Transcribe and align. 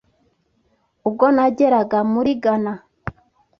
ubwo 1.07 1.25
nageraga 1.35 1.99
muri 2.13 2.31
Ghana 2.43 2.73